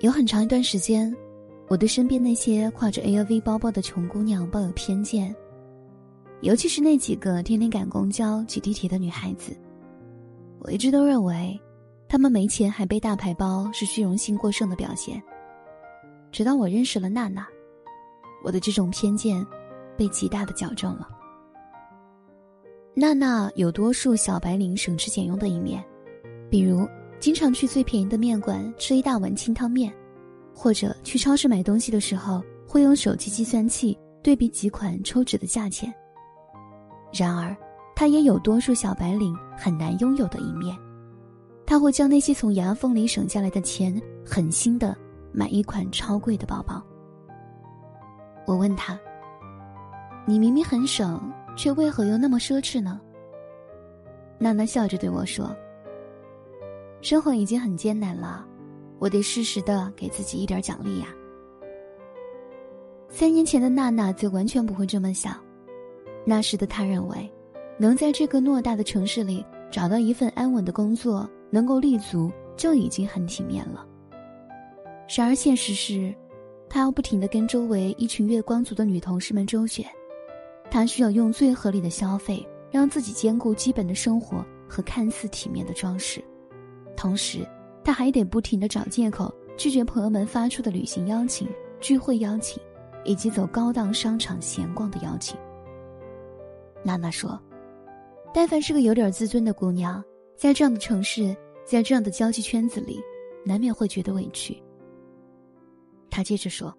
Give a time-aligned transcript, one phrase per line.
[0.00, 1.14] 有很长一段时间，
[1.68, 5.34] 我对身边那些挎着 LV 包包的穷姑娘抱有偏见，
[6.40, 9.54] 尤其是那几个天天赶公交、挤地铁的女孩子。
[10.60, 11.60] 我一直都认为，
[12.08, 15.22] 她们没钱还背大牌包是虚荣心过剩的表现。
[16.32, 17.46] 直到我认识了娜娜，
[18.42, 19.46] 我的这种偏见
[19.98, 21.06] 被极大的矫正了。
[22.94, 25.84] 娜娜有多数小白领省吃俭用的一面，
[26.48, 26.88] 比如。
[27.20, 29.92] 经常去最便宜的面馆吃一大碗清汤面，
[30.54, 35.92] 或者去超市买东西的时候会用手机计算器对比几款抽纸的价钱。
[37.12, 37.54] 然而，
[37.94, 40.74] 他也有多数小白领很难拥有的一面，
[41.66, 44.96] 他会将那些从牙缝里省下来的钱狠心的
[45.30, 46.82] 买一款超贵的包包。
[48.46, 48.98] 我问他
[50.26, 51.20] ：“你明明很省，
[51.54, 52.98] 却为何又那么奢侈呢？”
[54.40, 55.54] 娜娜笑着对我说。
[57.02, 58.46] 生活已经很艰难了，
[58.98, 61.06] 我得适时的给自己一点奖励呀。
[63.08, 65.34] 三年前的娜娜则完全不会这么想，
[66.24, 67.32] 那时的她认为，
[67.78, 73.84] 能在这个偌大的城市里找到一份安稳的工作，能够立足就已经很体面了。
[75.08, 76.14] 然而现实是，
[76.68, 79.84] 她要不停的跟周围一群月光族的女同事们周旋，
[80.70, 86.22] 她需要用最合理的消费，让自己兼顾基本的生活和看似体面的装饰。
[87.00, 87.48] 同时，
[87.82, 91.48] 他还得不停的找借口拒绝朋友们发出的旅行邀请、
[91.80, 92.62] 聚会邀请，
[93.06, 95.34] 以及走高档商场闲逛的邀请。
[96.82, 97.40] 娜娜说
[98.34, 100.04] ：“但凡是个有点自尊的姑娘，
[100.36, 103.00] 在这样的城市，在这样的交际圈子里，
[103.46, 104.62] 难免会觉得委屈。”
[106.10, 106.70] 她接着说：“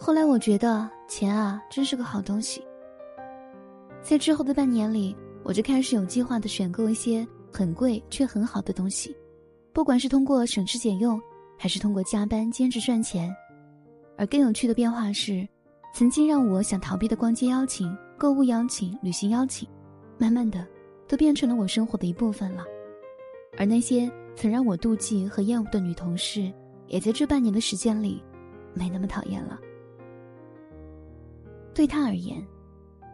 [0.00, 2.64] 后来我觉得钱啊，真是个好东西。
[4.00, 9.16] 在之后的半年里，我就开始有计划的选购一些。”很贵却很好的东西，
[9.72, 11.18] 不管是通过省吃俭用，
[11.56, 13.34] 还是通过加班兼职赚钱，
[14.18, 15.48] 而更有趣的变化是，
[15.94, 19.66] 曾经让我想逃避的逛街邀请、购物邀请、旅行邀请，
[20.18, 20.66] 慢慢的
[21.08, 22.62] 都变成了我生活的一部分了。
[23.56, 26.52] 而那些曾让我妒忌和厌恶的女同事，
[26.88, 28.22] 也在这半年的时间里，
[28.74, 29.58] 没那么讨厌了。
[31.72, 32.46] 对他而言，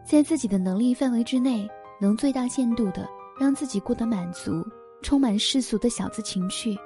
[0.05, 1.65] 在自己的能力范围之内，
[2.01, 3.07] 能最大限度的。
[3.39, 4.65] 让自己过得满足，
[5.01, 6.77] 充满世俗的小资情趣，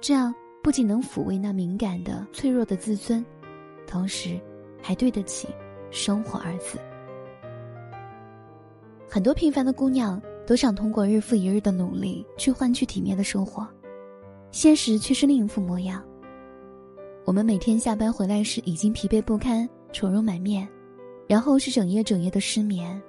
[0.00, 3.24] 这样不仅能抚慰那敏感的、脆弱的自尊，
[3.86, 4.40] 同时
[4.82, 5.48] 还对得起
[5.90, 6.78] “生活”二字。
[9.08, 13.66] 很多平凡的姑娘都想通过日复一日的努力去换取体面的生活，
[14.50, 16.02] 现实却是另一副模样。
[17.24, 20.68] 我们每天下班回来时已经疲惫不堪、愁容满面，
[21.26, 23.00] 然后是整夜整夜的失眠。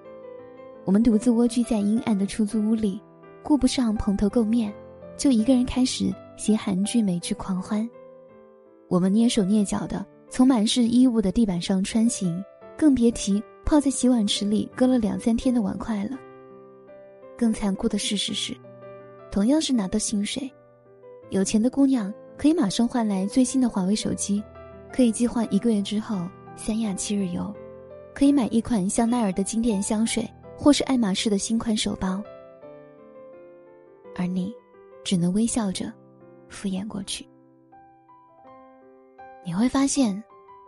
[0.86, 3.02] 我们独自蜗居在阴暗的出租屋里，
[3.42, 4.72] 顾不上蓬头垢面，
[5.18, 7.90] 就一个人开始写韩剧美剧狂欢。
[8.88, 12.40] 我们蹑手蹑脚的从满是衣物的地板上穿行，
[12.78, 16.12] 更别提泡在洗碗池里搁了两三天的碗筷了。
[17.36, 18.56] 更残酷的事实是，
[19.32, 20.48] 同样是拿到薪水，
[21.32, 24.42] 有钱的姑娘可以马上换来最新的华为手机，
[24.94, 27.52] 可以计划一个月之后三亚七日游，
[28.14, 30.30] 可以买一款香奈儿的经典香水。
[30.58, 32.24] 或是爱马仕的新款手包，
[34.16, 34.54] 而你
[35.04, 35.92] 只能微笑着
[36.50, 37.28] 敷衍过去。
[39.46, 40.24] 你会发现，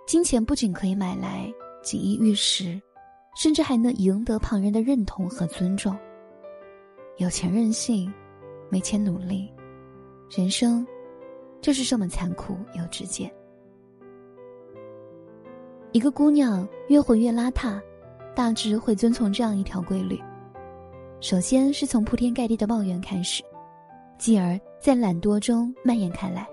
[0.06, 2.80] 金钱不仅可以买来锦衣玉食，
[3.36, 5.98] 甚至还能赢得旁人的认同和尊重。
[7.18, 8.14] 有钱任性，
[8.70, 9.52] 没钱努力，
[10.30, 10.86] 人生
[11.60, 13.34] 就是这么残酷又直接。
[15.94, 17.82] 一个姑娘越活越邋遢。
[18.38, 20.22] 大致会遵从这样一条规律：
[21.20, 23.42] 首先是从铺天盖地的抱怨开始，
[24.20, 26.48] 继而在懒惰中蔓延开来，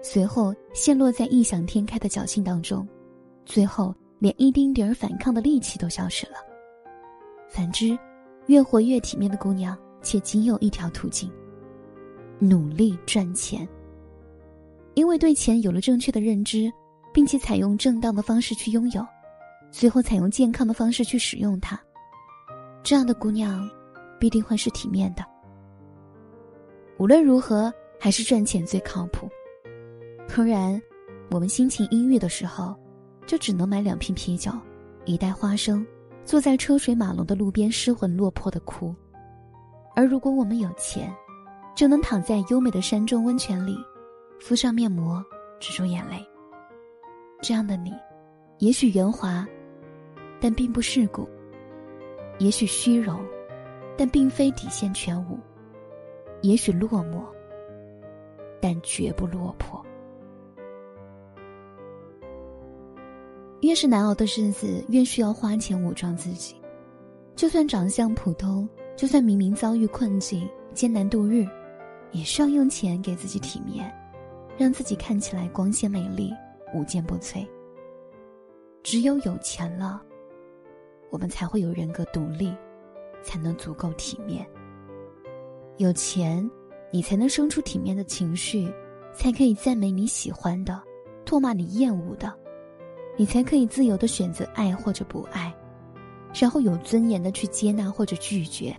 [0.00, 2.86] 随后陷落在异想天开的侥幸当中，
[3.44, 6.34] 最后连一丁点儿反抗的力气都消失了。
[7.48, 7.98] 反之，
[8.46, 11.28] 越活越体面的姑娘，且仅有一条途径：
[12.38, 13.68] 努力赚钱。
[14.94, 16.72] 因为对钱有了正确的认知，
[17.12, 19.04] 并且采用正当的方式去拥有。
[19.70, 21.78] 最后采用健康的方式去使用它，
[22.82, 23.68] 这样的姑娘
[24.18, 25.24] 必定会是体面的。
[26.98, 29.28] 无论如何，还是赚钱最靠谱。
[30.28, 30.80] 突然，
[31.30, 32.74] 我们心情阴郁的时候，
[33.26, 34.50] 就只能买两瓶啤酒，
[35.04, 35.86] 一袋花生，
[36.24, 38.94] 坐在车水马龙的路边失魂落魄的哭。
[39.94, 41.14] 而如果我们有钱，
[41.74, 43.76] 就能躺在优美的山中温泉里，
[44.40, 45.24] 敷上面膜，
[45.60, 46.16] 止住眼泪。
[47.40, 47.92] 这样的你，
[48.58, 49.46] 也许圆滑，
[50.40, 51.28] 但并不世故；
[52.38, 53.20] 也许虚荣，
[53.96, 55.36] 但并非底线全无；
[56.42, 57.22] 也许落寞，
[58.60, 59.84] 但绝不落魄。
[63.60, 66.54] 越是难熬的日子，越需要花钱武装自己。
[67.34, 71.44] 就算长相普通，就算明明遭遇困境，艰难度日，
[72.12, 73.92] 也需要用钱给自己体面，
[74.56, 76.32] 让自己看起来光鲜美丽、
[76.72, 77.44] 无坚不摧。
[78.84, 80.00] 只有有钱了，
[81.10, 82.54] 我们才会有人格独立，
[83.22, 84.46] 才能足够体面。
[85.76, 86.48] 有钱，
[86.90, 88.72] 你才能生出体面的情绪，
[89.14, 90.80] 才可以赞美你喜欢的，
[91.24, 92.32] 唾骂你厌恶的。
[93.16, 95.52] 你才可以自由的选择爱或者不爱，
[96.32, 98.76] 然后有尊严的去接纳或者拒绝，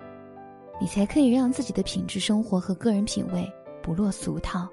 [0.80, 3.46] 你才可以让自己的品质生活和个人品味
[3.84, 4.70] 不落俗套，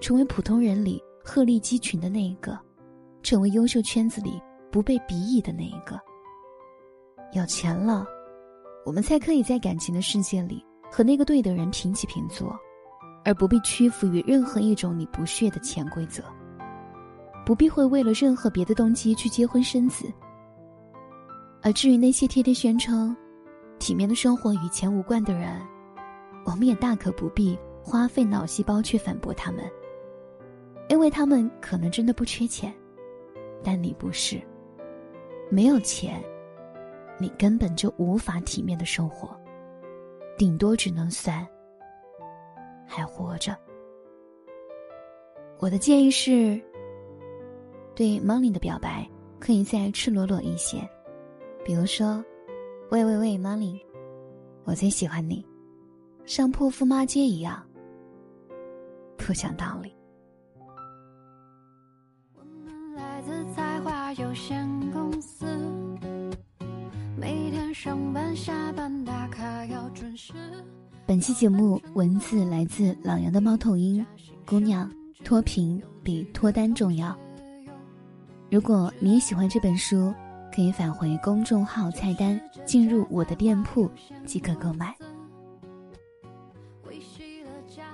[0.00, 2.58] 成为普通人里鹤立鸡群的那一个，
[3.22, 4.40] 成为优秀圈子里
[4.70, 6.00] 不被鄙夷的那一个。
[7.32, 8.06] 有钱了，
[8.84, 12.54] 我们才可以在感情的世界里和那个对的人平起平坐，
[13.24, 16.22] 而不必屈服于任何一种你不屑的潜规则。
[17.44, 20.12] 不必会为了任何别的动机去结婚生子。
[21.62, 23.16] 而至于那些天天宣称
[23.78, 25.60] 体面的生活与钱无关的人，
[26.44, 29.64] 我们也大可不必花费脑细胞去反驳他们，
[30.88, 32.72] 因为他们可能真的不缺钱，
[33.64, 34.40] 但你不是。
[35.50, 36.22] 没有钱，
[37.22, 39.34] 你根本就无法体面的生活，
[40.36, 41.46] 顶多只能算
[42.84, 43.56] 还活着。
[45.58, 46.60] 我的建议是。
[47.94, 49.06] 对 Money 的表白，
[49.38, 50.78] 可以再赤裸裸一些，
[51.62, 52.24] 比如说
[52.90, 53.78] ：“喂喂喂，Money，
[54.64, 55.46] 我最喜欢你，
[56.24, 57.62] 像泼妇骂街一样，
[59.18, 59.94] 不讲道理。”
[67.82, 70.32] 上班下班打卡要准时
[71.04, 74.06] 本期节目文字来自老杨的猫头鹰，
[74.46, 74.88] 姑娘
[75.24, 77.18] 脱贫比脱单重要。
[78.48, 80.14] 如果你也喜欢这本书，
[80.54, 83.90] 可以返回公众号菜单，进入我的店铺
[84.24, 84.96] 即可购买。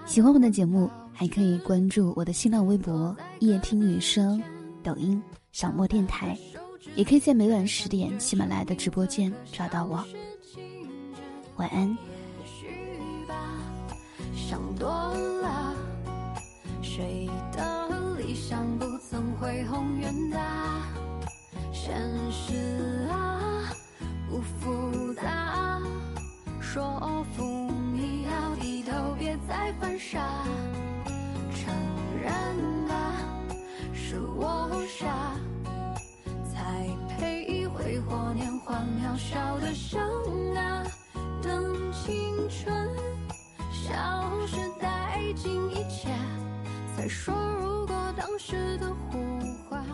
[0.05, 4.38] 喜欢我的节目，还可以关注我的新浪微博“夜听雨声”、
[4.84, 5.19] 抖音
[5.50, 6.37] “小莫电台”，
[6.95, 10.05] 也可以在每晚十点喜马拉雅的直播间找到我。
[11.57, 11.97] 晚安。
[14.35, 15.75] 想多了，
[16.83, 20.83] 谁的理想不曾恢宏远大，
[21.71, 21.95] 现
[22.33, 23.71] 实啊
[24.29, 25.83] 不复杂，
[26.63, 26.83] 说
[27.37, 27.45] 服
[27.93, 30.47] 你要低头，别再犯傻，
[31.55, 31.75] 承
[32.23, 33.13] 认吧，
[33.93, 35.28] 是我傻，
[38.08, 40.00] 过年华渺小的生
[40.56, 40.82] 啊，
[41.43, 42.88] 等青春
[43.70, 43.94] 消
[44.46, 46.08] 失殆尽一切，
[46.96, 49.19] 再说如果当时的胡
[49.69, 49.84] 话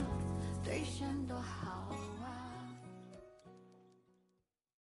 [0.62, 1.08] 兑现。
[1.26, 1.83] 多好。